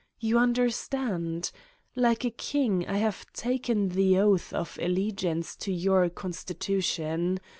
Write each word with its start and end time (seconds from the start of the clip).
You 0.19 0.39
understand? 0.39 1.51
Like 1.95 2.25
a 2.25 2.31
king, 2.31 2.87
I 2.87 2.97
have 2.97 3.23
taken 3.33 3.89
the 3.89 4.17
oath 4.17 4.51
of 4.51 4.79
allegiance 4.81 5.55
to 5.57 5.71
your 5.71 6.09
constitution. 6.09 7.37